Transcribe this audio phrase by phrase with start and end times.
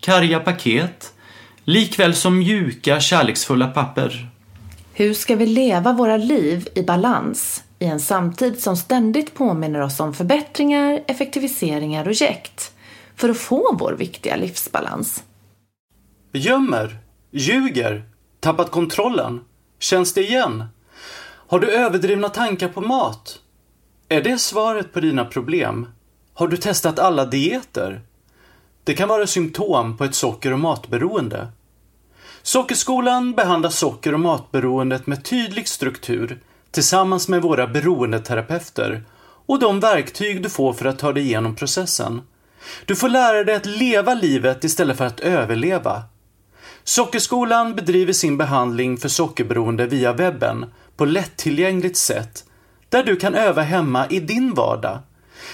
[0.00, 1.12] karga paket
[1.64, 4.28] likväl som mjuka, kärleksfulla papper.
[4.92, 10.00] Hur ska vi leva våra liv i balans i en samtid som ständigt påminner oss
[10.00, 12.72] om förbättringar, effektiviseringar och jäkt
[13.16, 15.24] för att få vår viktiga livsbalans?
[16.32, 16.98] Gömmer,
[17.30, 18.04] ljuger,
[18.40, 19.40] tappat kontrollen.
[19.78, 20.64] Känns det igen?
[21.22, 23.38] Har du överdrivna tankar på mat?
[24.08, 25.88] Är det svaret på dina problem?
[26.34, 28.02] Har du testat alla dieter?
[28.84, 31.48] Det kan vara symptom på ett socker och matberoende.
[32.42, 39.02] Sockerskolan behandlar socker och matberoendet med tydlig struktur tillsammans med våra beroendeterapeuter
[39.46, 42.22] och de verktyg du får för att ta dig igenom processen.
[42.84, 46.02] Du får lära dig att leva livet istället för att överleva.
[46.84, 52.44] Sockerskolan bedriver sin behandling för sockerberoende via webben på lättillgängligt sätt
[52.88, 54.98] där du kan öva hemma i din vardag.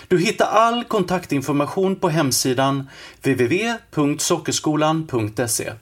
[0.08, 2.88] Du hittar all kontaktinformation på hemsidan
[3.24, 5.72] www.sockerskolan.se.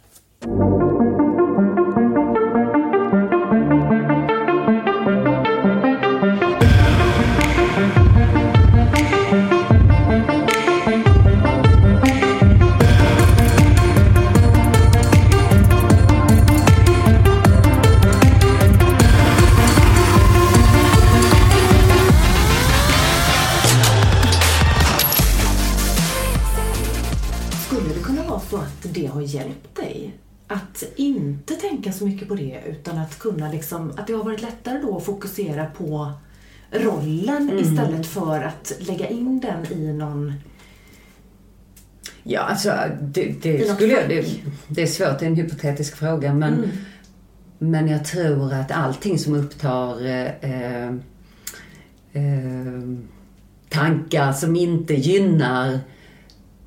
[32.84, 36.12] utan att kunna liksom, att det har varit lättare då att fokusera på
[36.70, 40.32] rollen istället för att lägga in den i någon
[42.22, 44.26] Ja, alltså det, det skulle jag, det,
[44.68, 46.70] det är svårt, det är en hypotetisk fråga men, Mm.
[47.58, 50.88] men jag tror att allting som upptar eh,
[52.12, 52.82] eh,
[53.68, 55.80] tankar som inte gynnar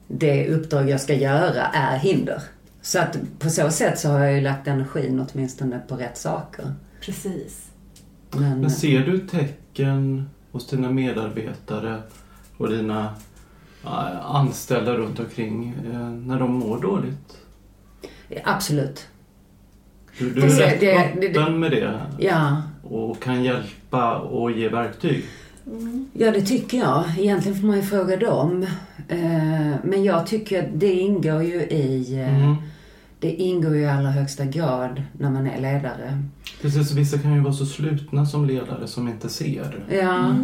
[0.08, 2.42] det uppdrag jag ska göra är hinder.
[2.88, 6.66] Så att på så sätt så har jag ju lagt energin åtminstone på rätt saker.
[7.02, 7.66] Precis.
[8.32, 12.02] Men, Men ser du tecken hos dina medarbetare
[12.58, 13.14] och dina
[14.24, 17.38] anställda runt omkring eh, när de mår dåligt?
[18.44, 19.08] absolut.
[20.20, 24.52] Du, du Det- är rätt det- det- öppen med det Ja, och kan hjälpa och
[24.52, 25.26] ge verktyg.
[26.14, 27.04] Ja, det tycker jag.
[27.20, 28.64] Egentligen får man ju fråga dem.
[29.08, 32.14] Eh, Men jag tycker att det ingår ju i...
[32.22, 32.56] eh, Mm.
[33.20, 36.24] Det ingår ju i allra högsta grad när man är ledare.
[36.62, 39.86] Precis, vissa kan ju vara så slutna som ledare som inte ser.
[39.90, 40.36] Ja.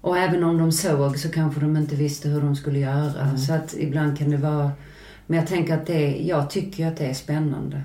[0.00, 3.36] Och även om de såg så kanske de inte visste hur de skulle göra.
[3.36, 4.70] Så att ibland kan det vara...
[5.26, 7.82] Men jag tänker att det jag tycker att det är spännande.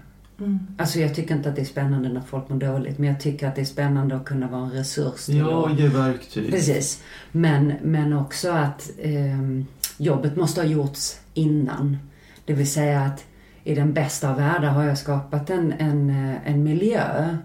[0.78, 2.98] Alltså jag tycker inte att det är spännande när folk mår dåligt.
[2.98, 5.88] Men jag tycker att det är spännande att kunna vara en resurs till Ja, ge
[5.88, 6.52] verktyg.
[6.52, 7.04] Precis.
[7.32, 9.66] Men, men också att ehm,
[9.98, 11.98] jobbet måste ha gjorts innan.
[12.46, 13.26] Det vill säga att
[13.64, 17.38] i den bästa av världar har jag skapat en, en, eh, en miljö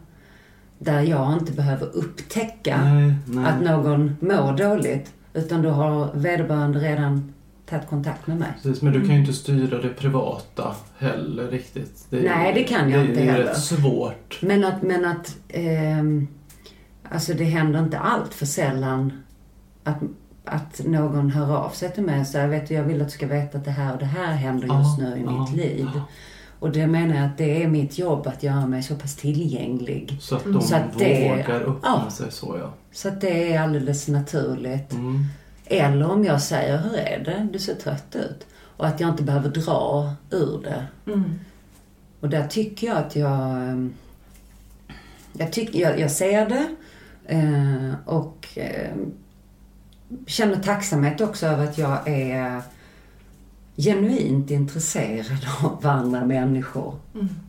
[0.79, 3.45] där jag inte behöver upptäcka Nej, nej.
[3.47, 5.12] att någon mår dåligt.
[5.34, 7.33] Utan då har vederbörande redan
[7.67, 8.49] tagit kontakt med mig.
[8.62, 12.06] Precis, men du kan ju inte styra det privata heller riktigt.
[12.11, 13.45] Det är, Nej, det kan jag det, inte Det är heller.
[13.45, 14.39] rätt svårt.
[14.43, 16.27] Men att, men att ehm,
[17.11, 19.12] alltså det händer inte allt för sällan
[19.85, 19.99] att,
[20.49, 23.13] att någon hör av sig till mig och säger, vet du, jag vill att du
[23.13, 25.87] ska veta att det här och det här händer just nu i mitt liv.
[26.61, 30.17] Och det menar jag att det är mitt jobb att göra mig så pass tillgänglig.
[30.21, 32.11] Så att de Så att det- vågar öppna ja.
[32.11, 32.73] sig så ja.
[32.93, 34.93] Så att det är alldeles naturligt.
[34.93, 35.25] Mm.
[35.67, 37.49] Eller om jag säger, hur är det?
[37.53, 38.47] Du ser trött ut.
[38.77, 40.87] Och att jag inte behöver dra ur det.
[41.13, 41.39] Mm.
[42.21, 43.41] Och där tycker jag att jag...
[43.41, 43.93] ehm,
[45.33, 46.67] Jag, tycker, jag, jag ser det
[47.27, 48.91] eh, och eh,
[50.26, 52.62] känner tacksamhet också över att jag är
[53.76, 56.94] genuint intresserad av andra människor.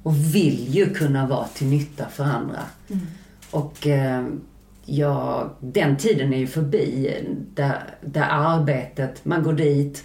[0.03, 2.59] Och vill ju kunna vara till nytta för andra.
[3.51, 4.27] Och eh,
[4.85, 7.15] jag, den tiden är ju förbi
[7.55, 10.03] där, där arbetet, man går dit,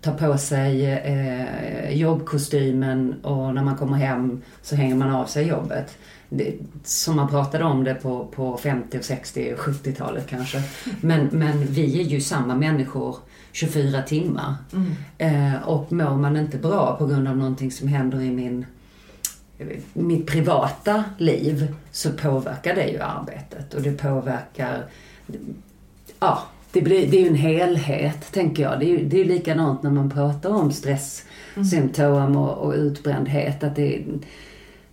[0.00, 5.48] tar på sig eh, jobbkostymen och när man kommer hem så hänger man av sig
[5.48, 5.98] jobbet.
[6.28, 6.54] Det,
[6.84, 10.62] som man pratade om det på, på 50, 60 och 70-talet kanske.
[11.00, 13.16] Men, men vi är ju samma människor
[13.52, 14.54] 24 timmar.
[14.72, 14.94] Mm.
[15.18, 18.66] Eh, och mår man inte bra på grund av någonting som händer i min,
[19.92, 24.84] mitt privata liv så påverkar det ju arbetet och det påverkar,
[26.20, 26.42] ja,
[26.72, 28.80] det, blir, det är ju en helhet tänker jag.
[28.80, 33.64] Det är ju det är likadant när man pratar om stresssymptom och, och utbrändhet.
[33.64, 34.04] Att det,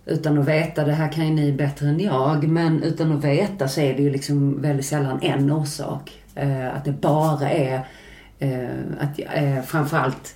[0.06, 3.68] utan att veta, det här kan ju ni bättre än jag, men utan att veta
[3.68, 6.12] så är det ju liksom väldigt sällan en orsak.
[6.34, 7.86] Eh, att det bara är
[8.40, 8.68] Eh,
[9.00, 10.34] att, eh, framförallt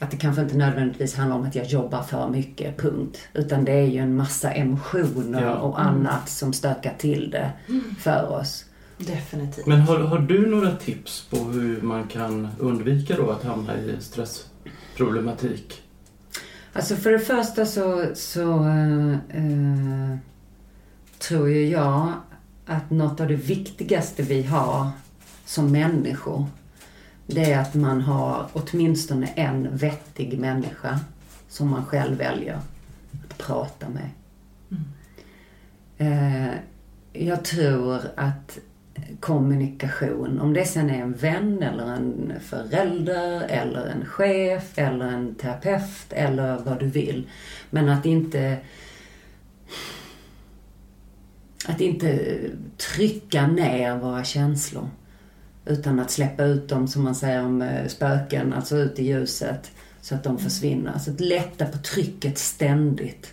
[0.00, 3.18] att det kanske inte nödvändigtvis handlar om att jag jobbar för mycket, punkt.
[3.34, 5.54] Utan det är ju en massa emotioner Ja.
[5.54, 7.50] och annat som stökar till det
[8.00, 8.64] för oss.
[8.98, 9.66] Definitivt.
[9.66, 13.96] Men har, har du några tips på hur man kan undvika då att hamna i
[14.00, 15.82] stressproblematik?
[16.72, 20.16] Alltså för det första så, så eh, eh,
[21.18, 22.12] tror ju jag
[22.66, 24.90] att något av det viktigaste vi har
[25.44, 26.46] som människor
[27.26, 31.00] det är att man har åtminstone en vettig människa
[31.48, 34.10] som man själv väljer att prata med.
[35.98, 36.54] Eh,
[37.12, 38.58] jag tror att
[39.20, 45.34] kommunikation, om det sen är en vän eller en förälder eller en chef eller en
[45.34, 47.28] terapeut eller vad du vill.
[47.70, 48.58] Men att inte
[51.68, 52.38] att inte
[52.76, 54.88] trycka ner våra känslor.
[55.66, 59.70] Utan att släppa ut dem, som man säger om eh, spöken, alltså ut i ljuset.
[60.00, 60.92] Så att de försvinner.
[60.92, 63.32] Alltså att lätta på trycket ständigt.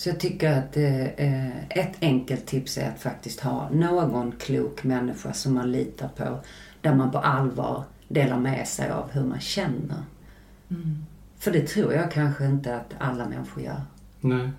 [0.00, 5.32] Så jag tycker att eh, ett enkelt tips är att faktiskt ha någon klok människa
[5.32, 6.38] som man litar på.
[6.80, 10.02] Där man på allvar delar med sig av hur man känner.
[11.38, 13.82] För det tror jag kanske inte att alla människor gör.
[14.20, 14.50] Nej.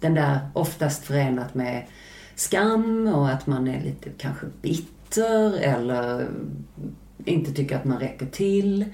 [0.00, 1.86] Den där oftast förenat med
[2.34, 6.28] skam och att man är lite kanske bitter eller
[7.24, 8.84] inte tycker att man räcker till.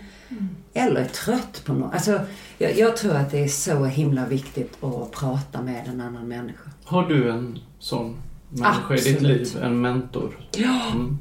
[0.73, 1.95] Eller är trött på något.
[1.95, 2.21] Alltså,
[2.59, 6.71] jag, jag tror att det är så himla viktigt att prata med en annan människa.
[6.85, 8.17] Har du en sån
[8.49, 9.55] människa i ditt Absolut.
[9.55, 9.63] liv?
[9.63, 10.41] En mentor?
[10.57, 10.91] Ja.
[10.95, 11.19] Mm.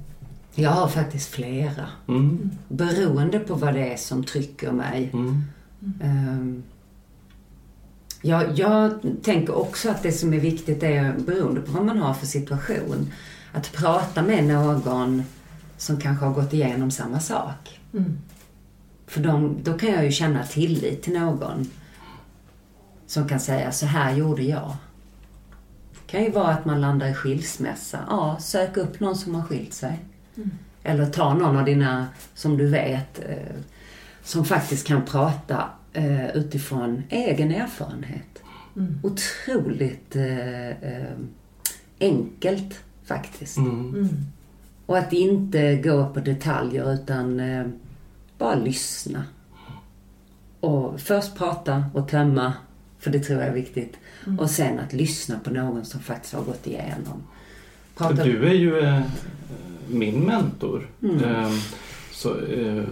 [0.55, 1.87] Jag har faktiskt flera.
[2.07, 2.51] Mm.
[2.67, 5.09] Beroende på vad det är som trycker mig.
[5.13, 5.43] Mm.
[6.01, 6.63] Ehm,
[8.21, 12.13] jag, jag tänker också att det som är viktigt är, beroende på vad man har
[12.13, 13.11] för situation,
[13.53, 15.23] att prata med någon
[15.77, 17.79] som kanske har gått igenom samma sak.
[17.93, 18.17] Mm.
[19.07, 21.69] För de, då kan jag ju känna tillit till någon
[23.05, 24.75] som kan säga, så här gjorde jag.
[25.93, 27.99] Det kan ju vara att man landar i skilsmässa.
[28.09, 29.99] Ja, sök upp någon som har skilt sig.
[30.83, 33.55] Eller ta någon av dina, som du vet, eh,
[34.23, 38.43] som faktiskt kan prata eh, utifrån egen erfarenhet.
[38.75, 38.99] Mm.
[39.03, 41.17] Otroligt eh, eh,
[41.99, 43.57] enkelt faktiskt.
[43.57, 44.25] Mm.
[44.87, 44.89] Mm.
[44.89, 47.65] Och att inte gå på detaljer utan eh,
[48.37, 49.23] bara lyssna.
[50.59, 52.53] Och först prata och tömma,
[52.99, 53.97] för det tror jag är viktigt.
[54.39, 57.23] Och sen att lyssna på någon som faktiskt har gått igenom.
[57.95, 59.01] För Prata, Du är ju eh,
[59.89, 60.87] min mentor.
[61.03, 61.23] Mm.
[61.23, 61.51] Eh,
[62.11, 62.83] så, eh,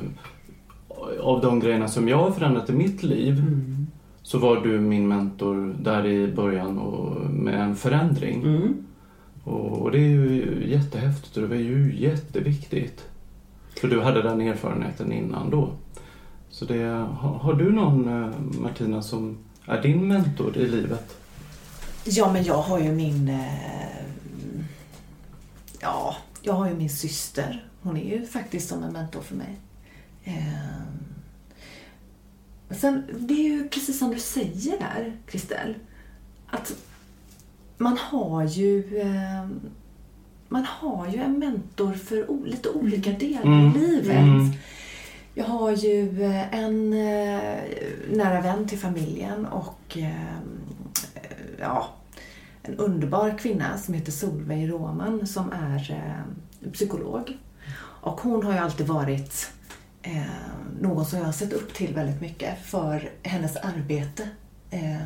[1.21, 3.88] av de grejerna som jag har förändrat i mitt liv Mm.
[4.21, 8.44] så var du min mentor där i början och med en förändring.
[8.44, 8.74] Mm.
[9.45, 13.06] Och, och det är ju jättehäftigt och det var ju jätteviktigt.
[13.80, 15.71] För du hade den erfarenheten innan då.
[16.50, 21.18] Så det, har, har du någon eh, Martina som är din mentor i livet?
[22.04, 23.30] Ja, men jag har ju min...
[23.30, 24.06] Eh,
[25.81, 27.68] ja, jag har ju min syster.
[27.81, 29.59] Hon är ju faktiskt som en mentor för mig.
[30.23, 30.81] Eh,
[32.69, 35.75] sen, det är ju precis som du säger där, Kristel.
[36.47, 36.73] Att
[37.77, 38.99] man har ju...
[38.99, 39.47] Eh,
[40.49, 43.75] man har ju en mentor för lite olika delar Mm.
[43.75, 44.17] i livet.
[44.17, 44.51] Mm.
[45.33, 47.63] Jag har ju eh, en eh,
[48.11, 49.97] nära vän till familjen och
[51.59, 51.87] ja,
[52.61, 55.94] en underbar kvinna som heter Solveig Roman som är
[56.73, 57.37] psykolog.
[57.77, 59.51] Och hon har ju alltid varit
[60.81, 64.29] någon som jag har sett upp till väldigt mycket för hennes arbete.
[64.69, 64.98] Eh,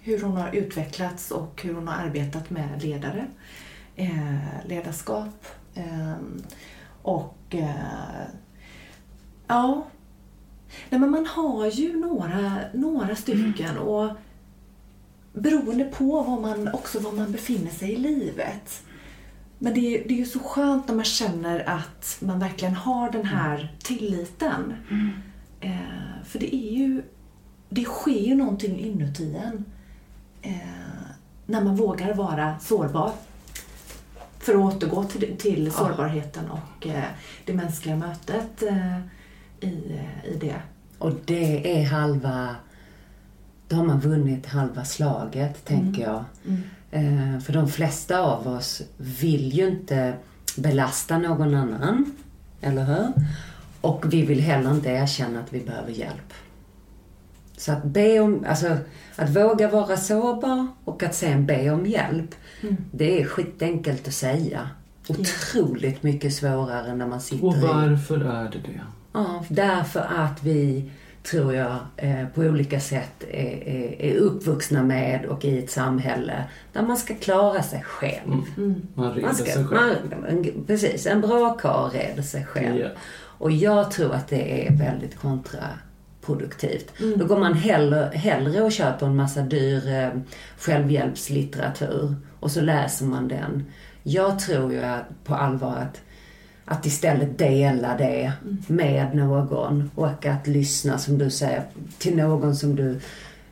[0.00, 3.26] hur hon har utvecklats och hur hon har arbetat med ledare,
[3.96, 6.14] eh, ledarskap eh,
[7.02, 8.26] och eh,
[9.50, 9.86] Ja.
[10.90, 14.10] Nej, men man har ju några, några stycken och
[15.32, 18.82] beroende på var man, också var man befinner sig i livet.
[19.58, 23.10] Men det är, det är ju så skönt när man känner att man verkligen har
[23.10, 24.74] den här tilliten.
[25.60, 27.02] Eh, för det är ju,
[27.70, 29.64] det sker ju någonting inuti en
[30.42, 31.10] eh,
[31.46, 33.12] när man vågar vara sårbar.
[34.38, 37.04] För att återgå till, till sårbarheten och eh,
[37.44, 38.98] det mänskliga mötet eh,
[39.60, 40.56] i, i det.
[40.98, 42.56] Och det är halva...
[43.68, 46.24] Då har man vunnit halva slaget, tänker jag.
[46.90, 50.14] Eh, för de flesta av oss vill ju inte
[50.56, 52.16] belasta någon annan,
[52.60, 53.12] eller hur?
[53.80, 56.32] Och vi vill heller inte erkänna att vi behöver hjälp.
[57.60, 58.76] Så att be om, alltså
[59.16, 62.34] att våga vara sårbar och att sen be om hjälp,
[62.92, 64.68] det är skitenkelt att säga.
[65.08, 67.60] Otroligt mycket svårare när man sitter Och i...
[67.60, 68.80] varför är det det?
[69.12, 70.90] Ja, därför att vi,
[71.30, 76.44] tror jag, eh, på olika sätt är, är, är uppvuxna med och i ett samhälle
[76.72, 78.42] där man ska klara sig själv.
[78.94, 79.96] Man reder Man ska, sig själv.
[80.20, 82.80] man, en- precis, en bra karl reder sig själv.
[82.80, 82.88] Ja.
[83.38, 85.16] Och jag tror att det är väldigt
[86.20, 86.92] kontraproduktivt.
[87.16, 90.20] Då går man hellre, hellre och köper en massa dyr eh,
[90.58, 93.64] självhjälpslitteratur och så läser man den.
[94.02, 96.00] Jag tror ju att, på allvar att,
[96.64, 98.32] att istället dela det
[98.66, 101.62] med någon och att lyssna, som du säger,
[101.98, 103.00] till någon som du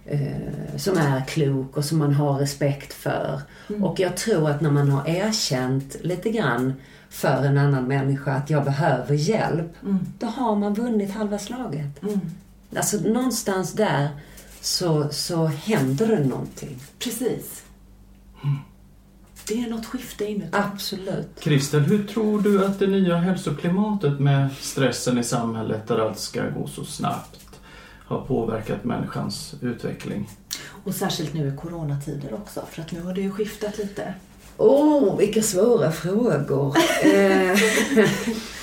[0.07, 3.41] eh, som är klok och som man har respekt för.
[3.83, 6.75] Och jag tror att när man har erkänt lite grann
[7.11, 9.73] för en annan människa att jag behöver hjälp,
[10.19, 12.01] då har man vunnit halva slaget.
[12.77, 14.09] Alltså någonstans där
[14.61, 16.81] så, så händer det någonting.
[16.99, 17.63] Precis.
[19.49, 20.49] Det är något skifte inuti.
[20.53, 21.41] Absolut.
[21.41, 26.51] Kristel, hur tror du att det nya hälsoklimatet med stressen i samhället där allt ska
[26.51, 27.41] gå så snabbt
[28.07, 30.31] har påverkat människans utveckling?
[30.85, 34.15] Och särskilt nu i coronatider också, för att nu har det ju skiftat lite.
[34.57, 36.77] Åh, oh, vilka svåra frågor.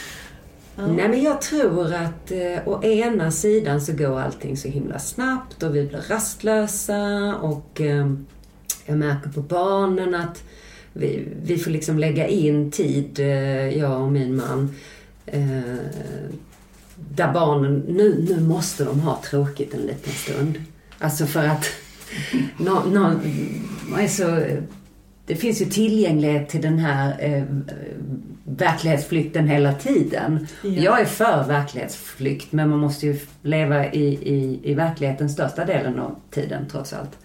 [0.77, 4.99] eh, Nej men jag tror att eh, å ena sidan så går allting så himla
[4.99, 8.11] snabbt och vi blir rastlösa och eh,
[8.85, 10.43] jag märker på barnen att
[10.93, 14.75] vi, vi får liksom lägga in tid, eh, jag och min man,
[15.25, 15.75] eh,
[16.95, 20.61] där barnen, nu, nu måste de ha tråkigt en liten stund.
[20.99, 21.65] Alltså för att
[22.57, 23.19] no, no,
[24.01, 24.41] alltså,
[25.25, 27.43] det finns ju tillgänglighet till den här eh,
[28.47, 30.47] verklighetsflykten hela tiden.
[30.61, 30.69] Ja.
[30.69, 35.99] Jag är för verklighetsflykt men man måste ju leva i, i, i verkligheten största delen
[35.99, 37.17] av tiden trots allt.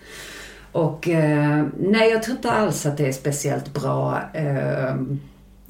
[0.72, 4.94] Och eh, nej, jag tror inte alls att det är speciellt bra eh,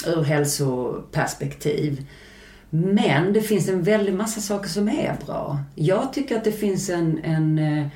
[0.06, 2.06] ur hälsoperspektiv.
[2.70, 5.58] Men det finns en väldig massa saker som är bra.
[5.74, 7.86] Jag tycker att det finns en, en eh,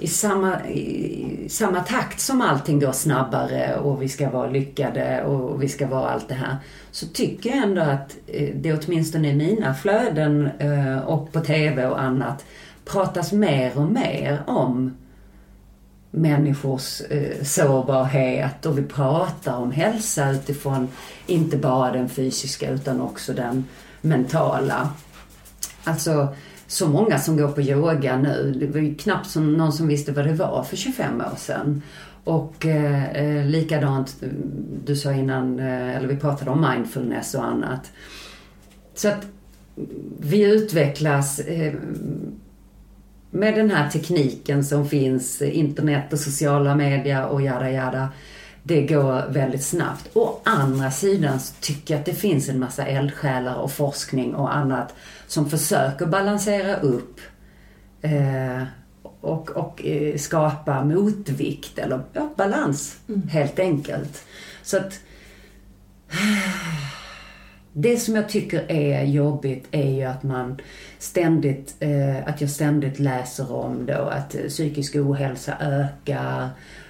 [0.00, 5.62] i samma, i samma takt som allting går snabbare och vi ska vara lyckade och
[5.62, 6.56] vi ska vara allt det här.
[6.90, 11.86] Så tycker jag ändå att eh, det åtminstone i mina flöden eh, och på TV
[11.86, 12.44] och annat
[12.84, 14.96] pratas mer och mer om
[16.10, 20.88] människors eh, sårbarhet och vi pratar om hälsa utifrån
[21.26, 23.64] inte bara den fysiska utan också den
[24.00, 24.90] mentala.
[25.84, 26.28] Alltså
[26.70, 28.54] så många som går på yoga nu.
[28.60, 31.82] Det var ju knappt som någon som visste vad det var för 25 år sedan.
[32.24, 34.28] Och eh, eh likadant, eh,
[34.84, 37.90] du sa innan, eh, eller vi pratade om mindfulness och annat.
[38.94, 39.26] Så att
[40.20, 41.74] vi utvecklas eh,
[43.30, 48.08] med den här tekniken som finns, eh, internet och sociala medier och jada jada.
[48.62, 50.16] Det går väldigt snabbt.
[50.16, 54.56] Å andra sidan så tycker jag att det finns en massa eldsjälar och forskning och
[54.56, 54.94] annat
[55.26, 57.20] som försöker balansera upp
[58.02, 58.62] eh,
[59.20, 62.96] och, och eh, skapa motvikt eller ja, balans
[63.30, 64.24] helt enkelt.
[64.62, 65.00] Så att
[67.72, 70.60] det som jag tycker är jobbigt är ju att man
[71.00, 76.48] ständigt, eh, att jag ständigt läser om då att eh, psykisk ohälsa ökar,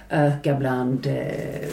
[0.09, 1.69] ökar bland eh,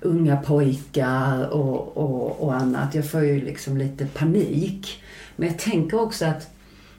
[0.00, 2.94] unga pojkar och, och, och annat.
[2.94, 5.02] Jag får ju liksom lite panik.
[5.36, 6.50] Men jag tänker också att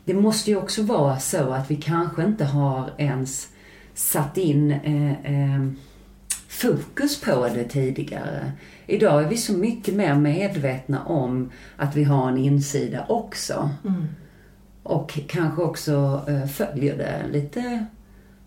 [0.06, 3.48] det måste ju också vara så att vi kanske inte har ens
[3.94, 5.68] satt in eh, eh,
[6.48, 8.52] fokus på det tidigare.
[8.88, 13.70] Idag är vi så mycket mer medvetna om att vi har en insida också.
[13.86, 14.08] Mm.
[14.84, 17.86] Och kanske också eh, följer det lite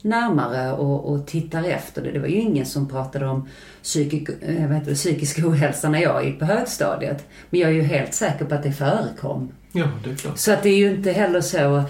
[0.02, 2.10] närmare och, och tittar efter det.
[2.10, 3.48] Det var ju ingen som pratade om
[3.82, 7.26] psykisk, eh, det, psykisk ohälsa när jag gick på högstadiet.
[7.50, 9.52] Men jag är ju helt säker på att det förekom.
[9.72, 10.38] Ja, det är klart.
[10.38, 11.84] Så att det är ju inte heller så...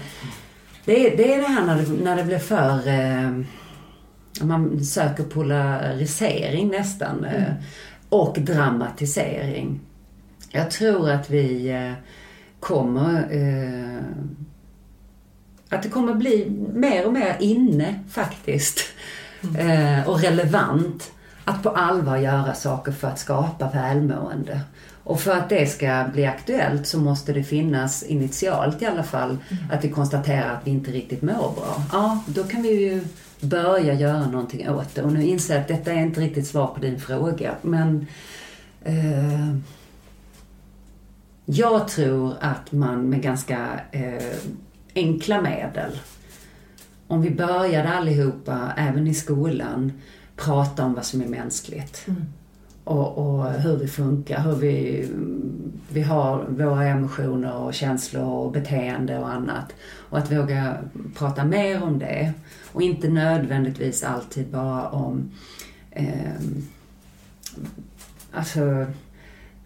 [0.85, 2.87] Det är det, är det här när det, när det blir för...
[2.87, 3.31] Eh,
[4.41, 7.25] man söker polarisering nästan.
[7.25, 7.53] Eh,
[8.09, 9.79] och dramatisering.
[10.51, 11.91] Jag tror att vi eh,
[12.65, 13.27] kommer...
[13.31, 14.03] Eh,
[15.69, 18.79] att det kommer bli mer och mer inne faktiskt.
[19.57, 21.11] Eh, och relevant
[21.45, 24.61] att på allvar göra saker för att skapa välmående.
[25.03, 29.37] Och för att det ska bli aktuellt så måste det finnas initialt i alla fall
[29.71, 31.83] att vi konstaterar att vi inte riktigt mår bra.
[31.91, 33.01] Ja, då kan vi ju
[33.39, 35.01] börja göra någonting åt det.
[35.01, 37.55] Och nu inser jag att detta är inte riktigt svar på din fråga.
[37.61, 38.07] Men
[38.83, 39.55] eh,
[41.45, 44.37] jag tror att man med ganska eh,
[44.95, 45.99] enkla medel,
[47.07, 49.93] om vi började allihopa, även i skolan,
[50.35, 52.07] prata om vad som är mänskligt.
[52.83, 55.07] Och, och hur vi funkar, hur vi,
[55.89, 59.73] vi har våra emotioner och känslor och beteende och annat.
[60.09, 60.77] Och att våga
[61.17, 62.33] prata mer om det.
[62.73, 65.31] Och inte nödvändigtvis alltid bara om
[65.91, 66.41] eh,
[68.31, 68.85] alltså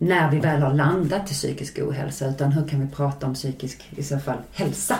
[0.01, 3.89] när vi väl har landat i psykisk ohälsa utan hur kan vi prata om psykisk,
[3.95, 4.95] i så fall, hälsa.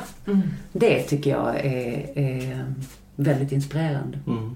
[0.74, 2.66] Det tycker jag är, är
[3.16, 4.20] väldigt inspirerande.
[4.28, 4.56] Mm.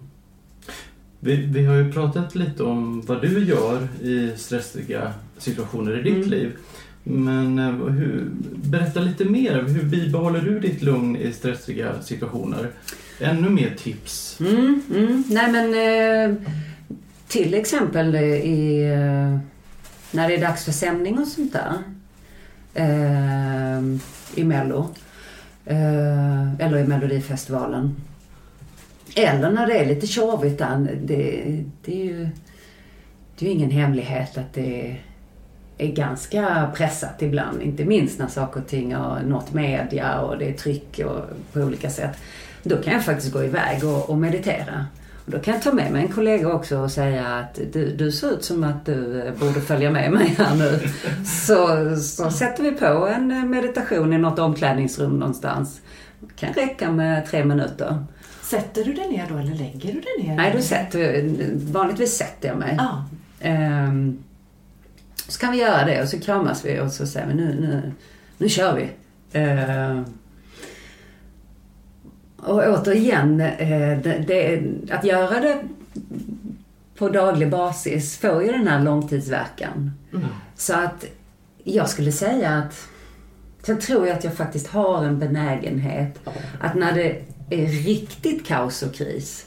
[1.19, 6.15] Vi, vi har ju pratat lite om vad du gör i stressiga situationer i ditt
[6.15, 6.29] Mm.
[6.29, 6.51] liv.
[7.03, 9.63] Men eh, hur, berätta lite mer.
[9.67, 12.69] Hur bibehåller du ditt lugn i stressiga situationer?
[13.19, 14.39] Ännu mer tips.
[14.39, 15.23] Mm, mm.
[15.29, 15.73] Nej men
[16.31, 16.37] eh,
[17.27, 19.39] till exempel i, eh,
[20.13, 21.73] när det är dags för sändning och sånt där.
[22.73, 23.83] Eh,
[24.35, 24.89] I Mello.
[25.65, 27.95] Eh, eller i Melodifestivalen.
[29.15, 30.97] Eller när det är lite tjorvigt där.
[31.01, 31.43] Det,
[31.81, 32.29] det, är ju,
[33.37, 34.97] det är ju ingen hemlighet att det
[35.77, 37.61] är ganska pressat ibland.
[37.61, 41.21] Inte minst när saker och ting har nått media och det är tryck och,
[41.53, 42.17] på olika sätt.
[42.63, 44.85] Då kan jag faktiskt gå iväg och, och meditera.
[45.25, 48.11] Och då kan jag ta med mig en kollega också och säga att du, du
[48.11, 50.79] ser ut som att du eh, borde följa med mig här nu.
[51.25, 55.81] Så, så sätter vi på en eh, meditation i något omklädningsrum någonstans.
[56.19, 58.05] Det kan räcka med tre minuter.
[58.41, 60.35] Sätter du dig ner då eller lägger du dig ner?
[60.35, 61.29] Nej, då sätter,
[61.71, 62.75] vanligtvis sätter jag mig.
[62.77, 63.05] Ja.
[63.39, 64.23] Ehm,
[65.27, 67.91] så kan vi göra det och så kramas vi och så säger vi nu, nu,
[68.37, 68.89] nu kör vi.
[69.39, 70.05] Ehm,
[72.45, 75.63] och återigen, eh, det, det, att göra det
[76.95, 79.91] på daglig basis får ju den här långtidsverkan.
[80.55, 81.05] Så att
[81.63, 82.87] jag skulle säga att
[83.65, 86.19] Sen tror jag att jag faktiskt har en benägenhet
[86.61, 89.45] att när det är riktigt kaos och kris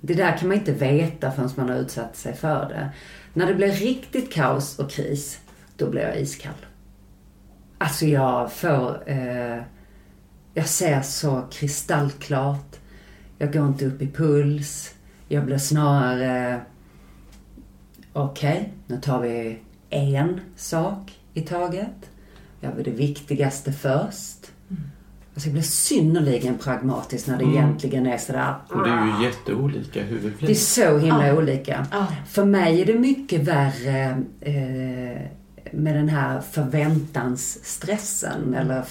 [0.00, 2.90] det där kan man inte veta förrän man har utsatt sig för det.
[3.32, 5.40] När det blir riktigt kaos och kris,
[5.76, 6.66] då blir jag iskall.
[7.78, 9.10] Alltså jag får...
[9.10, 9.62] Eh,
[10.54, 12.76] jag ser så kristallklart.
[13.38, 14.94] Jag går inte upp i puls.
[15.28, 16.60] Jag blir snarare...
[18.12, 19.58] Okej, okay, nu tar vi
[19.90, 22.10] en sak i taget.
[22.60, 24.50] Gör vi det viktigaste först.
[25.34, 27.56] Alltså jag blir synnerligen pragmatisk när det Mm.
[27.56, 28.54] egentligen är sådär...
[28.68, 31.36] Och det är ju jätteolika hur vi Det är så himla Ja.
[31.36, 31.86] olika.
[31.90, 32.06] Ja.
[32.28, 35.20] För mig är det mycket värre eh,
[35.72, 38.82] med den här förväntansstressen eller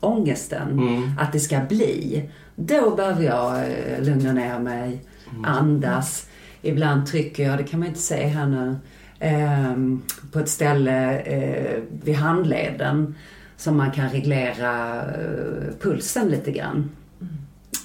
[0.00, 0.72] förväntansångesten.
[0.72, 1.12] Mm.
[1.18, 2.30] Att det ska bli.
[2.56, 5.00] Då behöver jag eh, lugna ner mig,
[5.44, 6.26] andas.
[6.62, 8.76] Ibland trycker jag, det kan man inte se här nu,
[9.18, 13.14] ehm, på ett ställe eh, vid handleden
[13.56, 16.90] som man kan reglera eh, pulsen lite grann.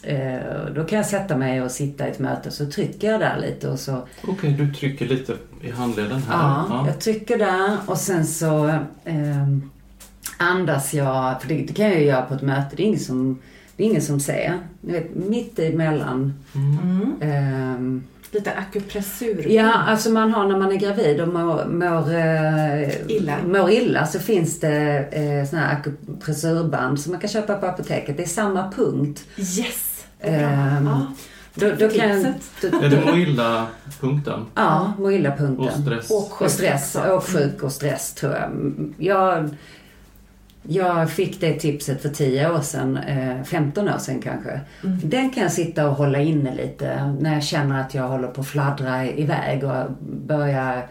[0.03, 3.37] Eh, då kan jag sätta mig och sitta i ett möte så trycker jag där
[3.39, 6.63] lite och så Okej, du trycker lite i handleden här.
[6.69, 9.69] Ja, jag trycker där och sen så ehm,
[10.43, 12.99] andas jag, för det, det kan jag ju göra på ett möte, det är ingen
[12.99, 13.39] som,
[13.75, 14.59] det är ingen som ser.
[14.81, 16.33] Ni vet, mitt emellan.
[16.55, 17.13] Mm.
[17.21, 19.45] ehm, Lite akupressur.
[19.49, 23.35] ja, alltså man har när man är gravid och mår, mår, eh, Illa.
[23.47, 28.17] mår illa så finns det eh, såna här akupressurband som man kan köpa på apoteket.
[28.17, 29.23] Det är samma punkt.
[29.37, 30.05] Yes!
[30.19, 31.11] Ehm, ja.
[31.55, 32.71] Då, då kan jag, Tipset.
[32.71, 34.45] då, Är det må illa-punkten?
[34.55, 35.65] Ja, må illa-punkten.
[35.67, 36.11] Och stress?
[36.11, 38.51] Och Och stress, och sjuk och stress tror jag.
[38.97, 39.49] jag.
[40.67, 44.59] Jag fick det tipset för 10 år sedan, eh, 15 år sedan kanske.
[45.03, 48.41] Den kan jag sitta och hålla inne lite när jag känner att jag håller på
[48.41, 49.91] att fladdra iväg och
[50.27, 50.81] börja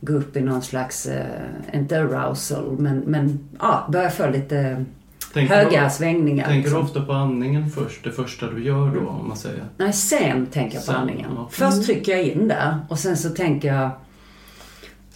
[0.00, 1.26] gå upp i någon slags, eh,
[1.72, 4.84] inte arousal, men, men ja, börja få lite
[5.32, 6.44] Tänker höga du, svängningar.
[6.44, 6.82] tänker du liksom.
[6.98, 8.04] ofta på andningen först?
[8.04, 9.64] Det första du gör då, om man säger?
[9.76, 11.30] Nej, sen tänker jag på Sen, andningen.
[11.36, 11.48] ja.
[11.50, 13.90] Först trycker jag in där och sen så tänker jag...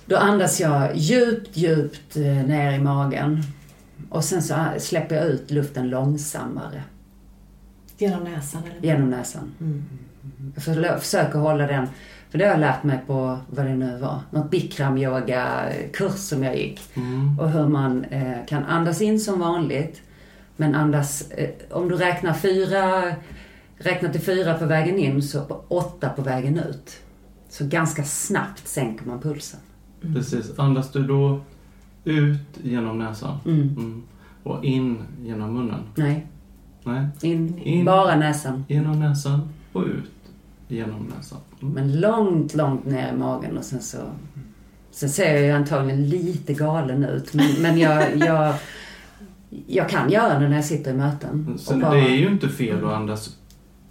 [0.06, 3.42] Då andas jag djupt, djupt eh, ner i magen.
[4.08, 6.82] Och sen så släpper jag ut luften långsammare
[7.98, 8.86] Genom näsan eller?
[8.86, 9.54] genom näsan.
[9.60, 9.84] Mm.
[10.82, 11.86] Jag försöker hålla den,
[12.30, 16.14] för det har jag lärt mig på, vad det nu var, något bikram yoga kurs
[16.14, 16.80] som jag gick.
[16.94, 17.38] Mm.
[17.38, 20.02] Och hur man eh, kan andas in som vanligt.
[20.56, 23.02] Men andas, eh, om du räknar fyra,
[23.76, 26.96] räknar till fyra på vägen in så åtta på vägen ut.
[27.48, 29.60] Så ganska snabbt sänker man pulsen.
[30.00, 30.58] Precis.
[30.58, 31.40] Andas du då
[32.06, 33.38] ut genom näsan?
[33.44, 33.60] Mm.
[33.60, 34.02] Mm.
[34.42, 35.80] Och in genom munnen?
[35.94, 36.26] Nej,
[36.84, 37.06] Nej.
[37.22, 37.84] in, In.
[37.84, 38.64] bara näsan.
[38.68, 40.10] Genom näsan och ut
[40.68, 41.38] genom näsan.
[41.62, 41.74] Mm.
[41.74, 43.98] Men långt, långt ner i magen och sen så...
[44.90, 48.54] Sen ser jag ju antagligen lite galen ut men, men jag, jag,
[49.66, 51.54] jag kan göra det när jag sitter i möten.
[51.58, 53.36] Sen, bara- Det är ju inte fel att andas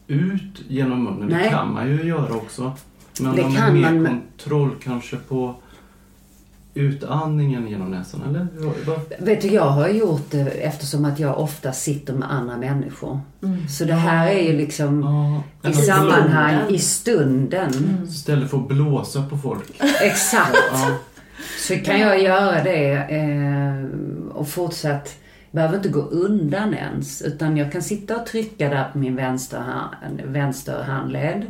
[0.07, 1.27] ut genom munnen.
[1.27, 1.43] Nej.
[1.43, 2.73] Det kan man ju göra också.
[3.21, 5.55] Men Det om kan mer man- kontroll kanske på
[6.75, 8.47] utandningen genom näsan, eller?
[9.25, 13.19] Vet du, jag har gjort det eftersom att jag ofta sitter med andra människor.
[13.43, 13.67] Mm.
[13.67, 15.01] Så det här är ju liksom
[15.63, 17.71] Ja, i sammanhang, i stunden.
[18.07, 19.81] Istället för att blåsa på folk.
[20.01, 20.57] Exakt.
[20.71, 20.97] Ja,
[21.59, 23.85] Så kan jag göra det eh,
[24.37, 25.15] och fortsatt,
[25.51, 27.21] behöver inte gå undan ens.
[27.21, 31.45] Utan jag kan sitta och trycka där på min vänster, hand, vänster handled.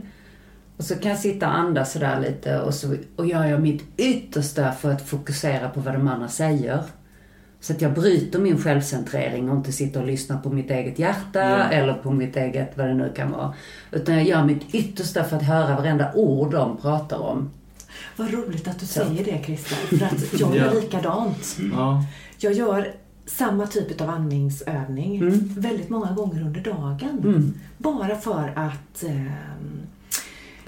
[0.78, 3.84] Och så kan jag sitta och andas sådär lite och så och gör jag mitt
[3.98, 6.84] yttersta för att fokusera på vad de andra säger.
[7.60, 11.40] Så att jag bryter min självcentrering och inte sitter och lyssnar på mitt eget hjärta
[11.40, 11.58] Ja.
[11.70, 13.54] eller på mitt eget, vad det nu kan vara.
[13.92, 17.50] Utan jag gör mitt yttersta för att höra varenda ord de pratar om.
[18.16, 20.80] Vad roligt att du säger det Christer, för att jag gör Ja.
[20.82, 21.58] likadant.
[21.74, 22.04] ja.
[22.38, 22.92] Jag gör
[23.26, 25.54] samma typ av andningsövning Mm.
[25.58, 27.54] väldigt många gånger under dagen.
[27.78, 29.04] Bara för att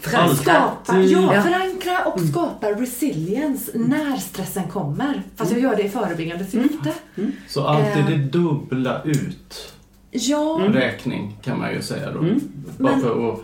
[0.01, 1.11] skapa, Alltid.
[1.11, 5.21] ja, förankra och skapa resilience när stressen kommer.
[5.35, 6.93] Fast jag gör det i förebyggande syfte.
[7.47, 8.09] Så alltid Eh.
[8.09, 9.73] det dubbla ut
[10.11, 12.19] Ja, räkning kan man ju säga då.
[12.21, 13.39] Bara Men- för att,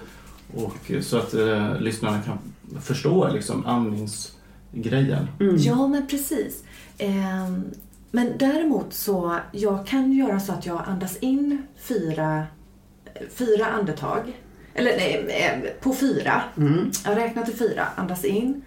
[0.53, 2.37] och, så att eh, lyssnarna kan
[2.81, 5.27] förstå liksom andningsgrejen.
[5.57, 6.63] ja men precis.
[6.97, 7.63] Ehm,
[8.11, 12.43] men däremot så, jag kan göra så att jag andas in fyra,
[13.35, 14.21] fyra andetag.
[14.73, 16.41] Eller nej, eh, på fyra.
[17.05, 18.62] Jag räknar till fyra, andas in,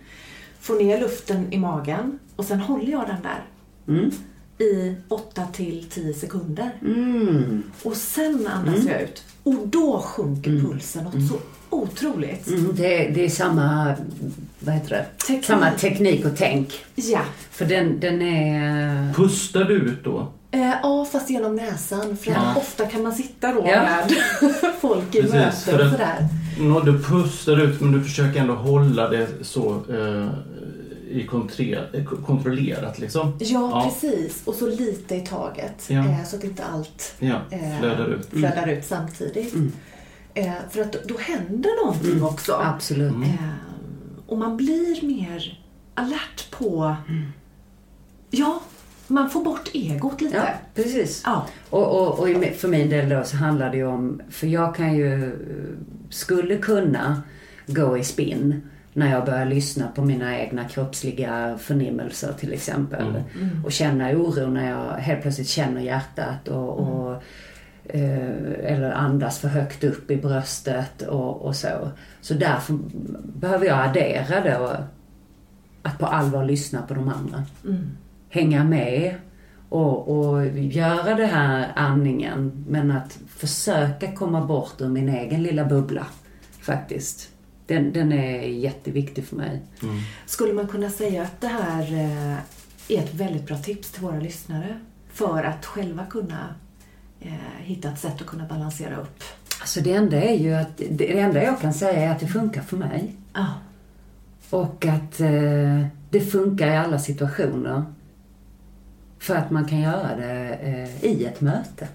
[0.60, 3.44] får ner luften i magen och sen håller jag den där
[3.88, 4.10] Mm.
[4.58, 6.70] i 8 till 10 sekunder.
[6.82, 7.62] Mm.
[7.82, 9.24] Och sen andas jag ut.
[9.42, 11.36] Och då sjunker pulsen något så
[11.70, 12.48] otroligt.
[12.48, 13.94] Mm, det, det är samma,
[14.60, 15.06] vad heter det?
[15.26, 15.44] Teknik.
[15.44, 16.84] Samma teknik och tänk.
[16.94, 17.20] Ja.
[17.50, 19.12] För den, den är...
[19.14, 20.32] Pustar du ut då?
[20.56, 22.16] Eh, ja, fast genom näsan.
[22.16, 22.54] För Ja.
[22.56, 23.82] ofta kan man sitta då Ja.
[23.82, 24.12] med
[24.80, 25.34] folk i Precis,
[25.66, 26.28] möten och sådär.
[26.60, 30.28] Nå, du pustar ut men du försöker ändå hålla det så eh,
[31.10, 33.36] i kontre, eh, kontrollerat liksom.
[33.40, 33.82] Ja, Ja.
[33.90, 34.42] precis.
[34.44, 35.84] Och så lite i taget.
[35.88, 35.98] Ja.
[35.98, 38.28] Eh, så att inte allt Ja, eh, flödar ut.
[38.30, 39.54] flödar ut samtidigt.
[40.34, 42.52] Eh, för att då, då händer någonting också.
[42.64, 43.12] Absolut.
[43.14, 43.28] Mm.
[44.26, 45.58] Och man blir mer
[45.94, 46.96] alert på...
[48.30, 48.60] Ja,
[49.06, 50.36] man får bort egot lite.
[50.36, 51.22] Ja, precis.
[51.24, 51.46] Ja.
[51.70, 54.96] Och, och, och för min del då så handlar det ju om, för jag kan
[54.96, 55.38] ju,
[56.10, 57.22] skulle kunna
[57.66, 63.06] gå i spinn när jag börjar lyssna på mina egna kroppsliga förnimmelser till exempel.
[63.64, 67.22] Och känna oro när jag helt plötsligt känner hjärtat och, och
[67.84, 71.90] eh, eller andas för högt upp i bröstet och, och så.
[72.20, 72.78] Så därför
[73.22, 74.76] behöver jag addera då
[75.82, 77.44] att på allvar lyssna på de andra.
[78.28, 79.14] Hänga med
[79.68, 85.64] och, och göra det här andningen men att försöka komma bort ur min egen lilla
[85.64, 86.06] bubbla
[86.60, 87.30] faktiskt.
[87.66, 89.62] Den, den är jätteviktig för mig.
[90.26, 92.36] Skulle man kunna säga att det här eh,
[92.88, 94.80] är ett väldigt bra tips till våra lyssnare
[95.12, 96.54] för att själva kunna
[97.20, 99.22] eh, hitta ett sätt att kunna balansera upp?
[99.60, 102.62] Alltså det enda är ju att, det enda jag kan säga är att det funkar
[102.62, 103.14] för mig.
[103.34, 103.46] Ja.
[104.50, 107.84] Och att eh, det funkar i alla situationer.
[109.26, 111.88] För att man kan göra det eh, i ett möte.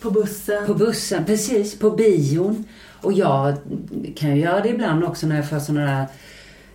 [0.00, 0.66] På bussen?
[0.66, 1.78] På bussen, precis.
[1.78, 2.64] På bion.
[3.00, 3.56] Och jag
[4.16, 6.06] kan ju göra det ibland också när jag får sådana där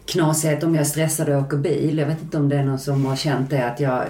[0.06, 1.98] knasigheter om jag är stressad och åker bil.
[1.98, 4.06] Jag vet inte om det är någon som har känt det att jag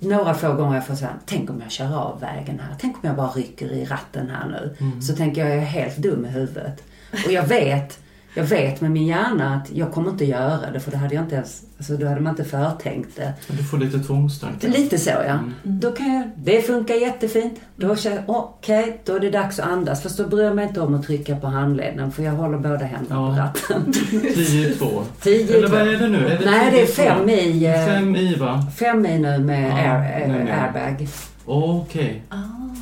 [0.00, 2.76] några få gånger jag får säga, tänk om jag kör av vägen här.
[2.80, 4.76] Tänk om jag bara rycker i ratten här nu.
[5.00, 6.82] Så tänker jag, jag är helt dum i huvudet.
[7.26, 7.98] Och jag vet,
[8.36, 11.24] jag vet med min hjärna att jag kommer inte göra det för då hade jag
[11.24, 13.32] inte ens, alltså då hade man inte förtänkt det.
[13.48, 14.68] Du får lite tvångstankar.
[14.68, 15.38] Lite så ja.
[15.62, 17.60] Då kan jag, det funkar jättefint.
[17.76, 20.02] Då känner jag, okej, då är det dags att andas.
[20.02, 22.84] Fast då bryr jag mig inte om att trycka på handleden för jag håller båda
[22.84, 23.42] händerna på Ja.
[23.44, 23.92] ratten.
[24.34, 24.86] 10 i 2.
[25.22, 25.76] Tio i Eller två.
[25.76, 26.26] vad är det nu?
[26.26, 27.02] Är det Nej, det är 10 i två?
[27.02, 28.66] fem i, eh, Fem i va?
[28.78, 30.48] Fem i nu med Ja, air, nej, nej.
[30.52, 31.08] eh, airbag.
[31.46, 32.22] Okej.
[32.28, 32.34] Ah.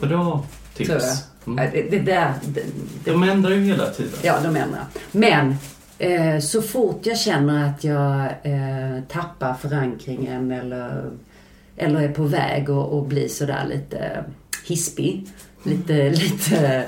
[0.06, 0.42] Bra
[0.76, 1.00] Tror jag.
[1.00, 1.24] tips.
[1.46, 1.58] Mm.
[1.58, 2.60] Eh, Det, det där, det,
[3.04, 4.12] De ändrar ju hela tiden.
[4.22, 4.84] ja de ändrar.
[5.12, 5.56] Men
[5.98, 11.10] eh, så fort jag känner att jag eh, tappar förankringen eller,
[11.76, 14.24] eller är på väg att och bli sådär lite
[14.66, 15.26] hispig.
[15.62, 16.84] Lite, lite...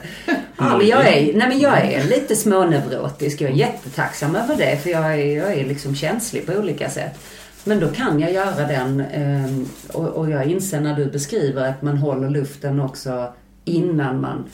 [0.58, 3.40] Ja, men jag är, nej men jag är lite småneurotisk.
[3.40, 7.18] Jag är jättetacksam över det för jag är, jag är liksom känslig på olika sätt.
[7.64, 11.98] Men då kan jag göra den eh, och jag inser när du beskriver att man
[11.98, 13.32] håller luften också
[13.66, 14.44] innan man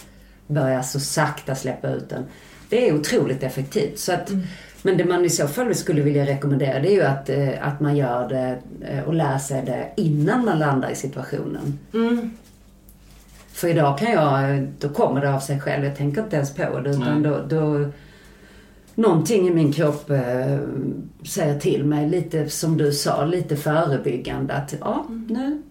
[0.46, 2.24] börjar så sakta släppa ut den.
[2.68, 3.98] Det är otroligt effektivt.
[3.98, 4.42] Så att, mm.
[4.82, 7.80] Men det man i så fall skulle vilja rekommendera det är ju att, eh, att
[7.80, 11.78] man gör det eh, och lär sig det innan man landar i situationen.
[11.94, 12.30] Mm.
[13.52, 15.84] För idag kan jag, då kommer det av sig själv.
[15.84, 16.90] Jag tänker inte ens på det.
[16.90, 17.90] Utan då, då,
[18.94, 20.58] någonting i min kropp eh,
[21.26, 24.54] säger till mig, lite som du sa, lite förebyggande.
[24.54, 25.62] Att ja, nu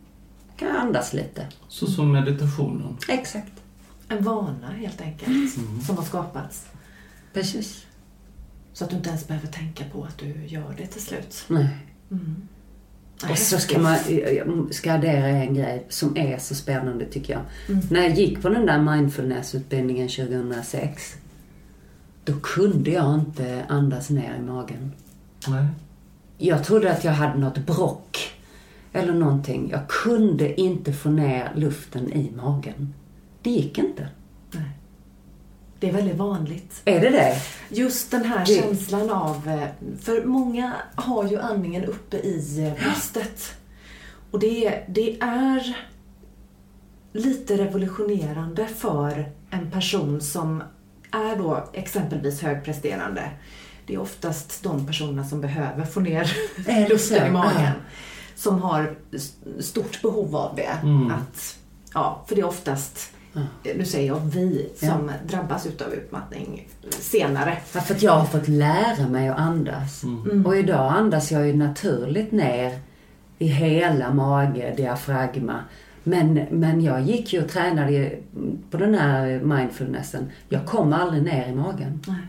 [0.61, 1.47] kan jag andas lite.
[1.67, 2.97] Så som meditationen?
[3.07, 3.51] Exakt.
[4.07, 5.81] En vana helt enkelt, mm.
[5.81, 6.65] som har skapats.
[7.33, 7.85] Precis.
[8.73, 11.43] Så att du inte ens behöver tänka på att du gör det till slut.
[11.47, 11.77] Nej.
[12.11, 12.47] Mm.
[13.29, 13.97] Och så ska man
[14.71, 17.41] ska addera en grej som är så spännande tycker jag.
[17.67, 17.87] Mm.
[17.91, 21.15] När jag gick på den där mindfulness-utbildningen 2006.
[22.23, 24.91] Då kunde jag inte andas ner i magen.
[25.47, 25.67] Nej.
[26.37, 28.40] Jag trodde att jag hade något brock.
[28.93, 29.69] Eller någonting.
[29.69, 32.93] Jag kunde inte få ner luften i magen.
[33.41, 34.07] Det gick inte.
[34.51, 34.69] Nej.
[35.79, 36.81] Det är väldigt vanligt.
[36.85, 37.35] Är det det?
[37.69, 38.61] Just den här det...
[38.61, 39.47] känslan av...
[39.47, 39.67] Eh,
[40.01, 43.55] för många har ju andningen uppe i eh, bröstet.
[44.31, 45.77] Och det, det är
[47.13, 50.63] lite revolutionerande för en person som
[51.11, 53.29] är då exempelvis högpresterande.
[53.85, 56.37] Det är oftast de personerna som behöver få ner
[56.89, 57.61] luften i magen.
[57.61, 57.71] Ja.
[58.41, 58.95] Som har
[59.59, 60.77] stort behov av det.
[60.83, 61.11] Mm.
[61.11, 61.57] Att,
[61.93, 63.13] ja, för det är oftast.
[63.77, 65.37] Nu säger jag vi som ja.
[65.37, 67.57] drabbas utav utmattning senare.
[67.73, 70.03] Ja, för att jag har fått lära mig att andas.
[70.03, 70.21] Mm.
[70.21, 70.45] mm.
[70.45, 72.79] Och idag andas jag ju naturligt ner
[73.37, 75.59] i hela mage, diafragma.
[76.03, 78.11] Men, men jag gick ju och tränade
[78.71, 80.31] på den här mindfulnessen.
[80.49, 82.01] Jag kom aldrig ner i magen.
[82.07, 82.27] Nej.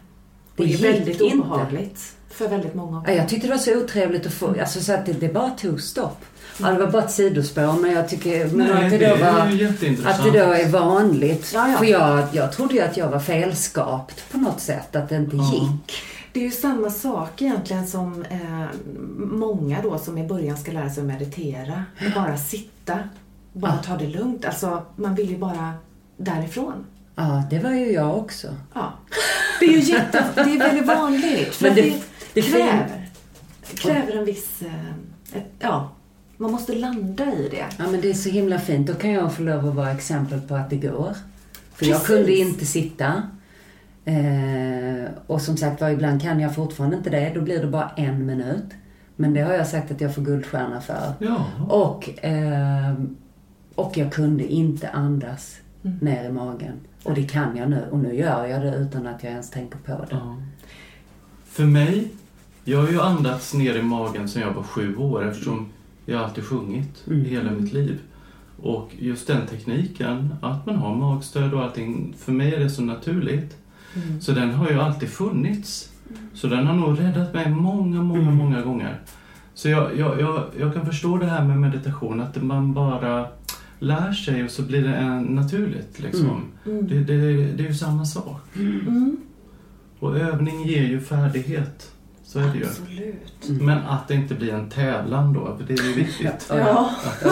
[0.56, 3.12] Det, det är väldigt obehagligt för väldigt många.
[3.12, 5.80] Jag tyckte det var så otrevligt att få, alltså så att det, det bara tog
[5.80, 6.24] stopp.
[6.60, 9.16] Ja, det var bara ett sidospår men jag tycker men Nej, att, det, det då
[9.16, 11.50] var, att det då är vanligt.
[11.54, 11.78] Ja, ja.
[11.78, 15.36] För jag, jag trodde ju att jag var felskapt på något sätt, att det inte
[15.36, 15.52] ja.
[15.52, 16.02] gick.
[16.32, 18.66] Det är ju samma sak egentligen som eh,
[19.18, 21.84] många då som i början ska lära sig att meditera.
[22.06, 22.98] Och bara sitta,
[23.52, 24.44] bara ta det lugnt.
[24.44, 25.74] Alltså man vill ju bara
[26.16, 26.86] därifrån.
[27.14, 28.48] Ja, det var ju jag också.
[28.74, 28.92] Ja.
[29.60, 31.54] Det är ju jätte, det är väldigt vanligt.
[31.54, 32.02] För Men det, det,
[32.34, 33.08] det kräver,
[33.74, 35.90] kräver en viss, eh, ett, ja,
[36.36, 37.64] man måste landa i det.
[37.78, 38.86] Ja, men det är så himla fint.
[38.86, 41.12] Då kan jag få lov att vara exempel på att det går.
[41.72, 41.94] För Precis.
[41.94, 43.22] jag kunde inte sitta.
[44.04, 47.32] Eh, och som sagt var, ibland kan jag fortfarande inte det.
[47.34, 48.64] Då blir det bara en minut.
[49.16, 51.12] Men det har jag sagt att jag får guldstjärna för.
[51.18, 51.44] Ja.
[51.68, 52.94] Och, eh,
[53.74, 55.96] och jag kunde inte andas mm.
[56.00, 56.80] ner i magen.
[57.02, 57.88] Och det kan jag nu.
[57.90, 60.06] Och nu gör jag det utan att jag ens tänker på det.
[60.10, 60.36] Ja.
[61.44, 62.10] För mig,
[62.64, 65.68] jag har ju andats ner i magen sedan jag var sju år eftersom
[66.06, 67.24] jag alltid sjungit mm.
[67.24, 68.00] hela mitt liv.
[68.62, 72.82] Och just den tekniken, att man har magstöd och allting, för mig är det så
[72.82, 73.56] naturligt.
[73.94, 74.20] Mm.
[74.20, 75.90] Så den har ju alltid funnits.
[76.08, 76.22] Mm.
[76.34, 78.34] Så den har nog räddat mig många, många, mm.
[78.34, 79.00] många gånger.
[79.54, 83.26] Så jag, jag, jag, jag kan förstå det här med meditation, att man bara
[83.82, 85.98] lär sig och så blir det naturligt.
[85.98, 86.50] Liksom.
[86.64, 86.78] Mm.
[86.78, 86.88] Mm.
[86.88, 88.40] Det, det, det, är ju samma sak.
[89.98, 91.90] Och övning ger ju färdighet.
[92.24, 92.64] Så är det ju.
[92.64, 93.48] Absolut.
[93.48, 93.66] Mm.
[93.66, 96.46] Men att det inte blir en tävlan då, för det är ju viktigt.
[96.48, 96.90] ja.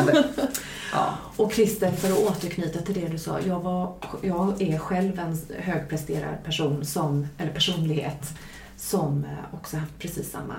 [0.92, 1.14] ja.
[1.36, 3.40] Och Christer, för att återknyta till det du sa.
[3.40, 8.34] Jag, var, jag är själv en högpresterad person, som, eller personlighet,
[8.76, 10.54] som eh, också haft precis samma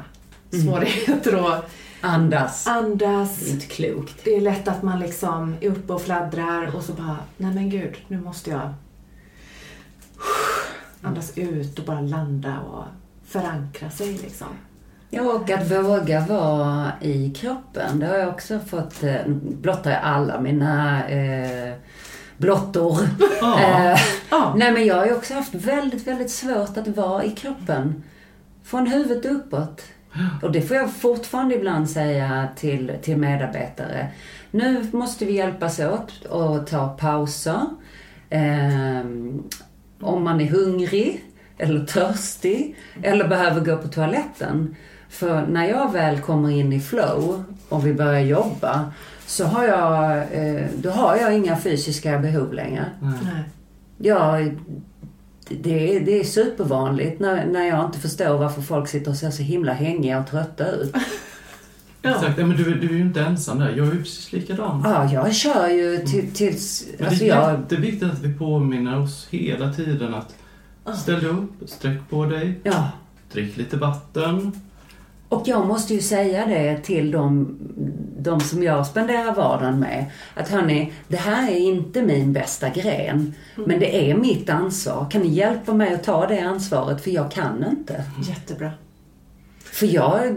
[0.53, 0.65] mm.
[0.65, 2.67] svårigheter att andas.
[2.67, 3.39] andas.
[3.39, 4.15] Det är inte klokt.
[4.23, 7.69] Det är lätt att man liksom är uppe och fladdrar och så bara, nej men
[7.69, 8.73] gud, nu måste jag
[11.01, 12.83] andas ut och bara landa och
[13.25, 14.47] förankra sig liksom.
[15.09, 17.99] Ja, och att våga vara i kroppen.
[17.99, 21.73] Det har jag också fått, eh, blottar jag alla mina eh,
[22.37, 22.99] blottor.
[23.41, 23.59] Ah.
[23.91, 24.53] Eh, ah.
[24.55, 28.03] Nej men jag har ju också haft väldigt, väldigt svårt att vara i kroppen.
[28.63, 29.81] Från huvudet uppåt.
[30.41, 34.07] Och det får jag fortfarande ibland säga till, till medarbetare.
[34.51, 37.61] Nu måste vi hjälpas åt och ta pauser.
[38.29, 39.05] Eh,
[39.99, 41.23] om man är hungrig
[41.57, 44.75] eller törstig eller behöver gå på toaletten.
[45.09, 48.91] För när jag väl kommer in i flow och vi börjar jobba
[49.25, 52.85] så har jag, eh, då har jag inga fysiska behov längre.
[53.01, 53.43] Nej.
[53.97, 54.57] Jag,
[55.63, 59.43] det, det är supervanligt när, när jag inte förstår varför folk sitter och ser så
[59.43, 60.95] himla hängiga och trötta ut.
[62.03, 62.09] Ja.
[62.09, 63.73] Exakt, ja, men du, du är ju inte ensam där.
[63.77, 64.81] Jag är ju precis likadan.
[64.85, 66.87] Ja, jag kör ju till, tills...
[66.97, 70.35] Men Alltså det är jag, jätteviktigt att vi påminner oss hela tiden att
[70.97, 72.91] ställ dig upp, sträck på dig, ja.
[73.31, 74.51] drick lite vatten.
[75.31, 77.57] Och jag måste ju säga det till de,
[78.17, 80.05] de som jag spenderar vardagen med.
[80.35, 83.33] Att hörni, det här är inte min bästa gren.
[83.55, 85.07] Men det är mitt ansvar.
[85.11, 87.01] Kan ni hjälpa mig att ta det ansvaret?
[87.01, 88.03] För jag kan inte.
[88.29, 88.71] Jättebra.
[89.63, 90.35] För jag,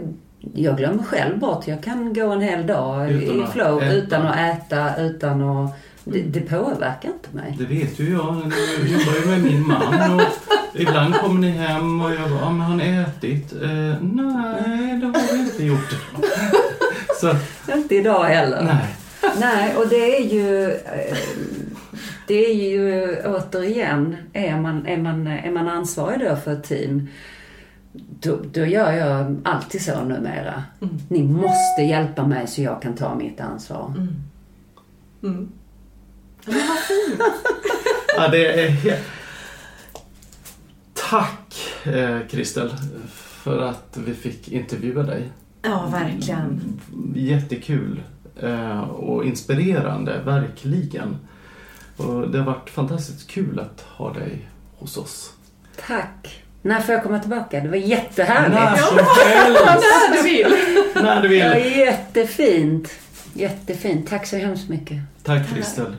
[0.53, 1.67] jag glömmer själv bort.
[1.67, 3.93] Jag kan gå en hel dag Utan i flow äta.
[3.93, 5.71] utan att äta, utan att...
[6.07, 7.55] Det, det påverkar inte mig.
[7.59, 8.35] Det vet ju jag.
[8.79, 10.13] Jag jobbar ju med min man.
[10.19, 10.21] Och
[10.73, 13.53] ibland kommer ni hem och jag bara, men har ni ätit?
[13.53, 13.69] Eh,
[14.01, 15.95] nej, det har vi inte gjort.
[17.21, 17.35] Så,
[17.73, 18.61] Inte idag heller.
[18.63, 18.95] nej.
[19.39, 20.71] Nej, och det är ju...
[20.71, 21.17] eh,
[22.27, 27.07] Det är ju återigen, är man, är man, är man ansvarig då för ett team,
[28.21, 30.63] då, då gör jag alltid så numera.
[31.07, 33.93] Ni måste hjälpa mig så jag kan ta mitt ansvar.
[33.97, 34.09] Mm.
[35.21, 35.29] Ja,
[36.45, 37.21] men vad fint.
[38.17, 38.99] Ja, det är
[41.09, 42.75] Tack eh, Kristel
[43.13, 45.29] för att vi fick intervjua dig.
[45.61, 46.79] Ja, verkligen.
[47.15, 48.03] Jättekul
[48.41, 51.17] eh, och inspirerande, verkligen.
[51.97, 55.33] Och det har varit fantastiskt kul att ha dig hos oss.
[55.87, 56.41] Tack!
[56.61, 57.59] När får jag komma tillbaka?
[57.59, 58.55] Det var jättehärligt.
[58.61, 59.61] När som helst!
[59.65, 60.55] När du vill.
[61.03, 61.77] När du Det var vill.
[61.77, 62.89] jättefint.
[63.33, 64.09] Jättefint.
[64.09, 64.97] Tack så hemskt mycket.
[65.23, 65.95] Tack Kristel.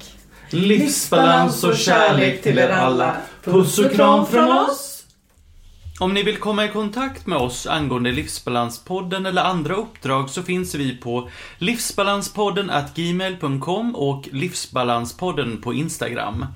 [0.51, 3.17] Livsbalans och kärlek till er alla.
[3.45, 5.05] Puss och kram från oss!
[6.01, 10.75] Om ni vill komma i kontakt med oss angående Livsbalanspodden eller andra uppdrag så finns
[10.75, 11.29] vi på
[11.59, 16.47] livsbalanspodden gmail.com och livsbalanspodden på Instagram.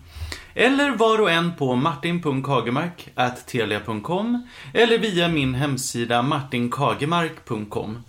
[0.55, 8.03] Eller var och en på martin.kagemark@telia.com eller via min hemsida martinkagemark.com.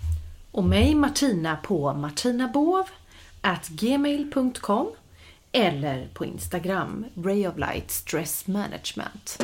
[0.52, 2.84] Och mig Martina på martinabov
[3.42, 4.88] at gmail.com
[5.52, 9.38] eller på Instagram, Ray of Light Stress Management.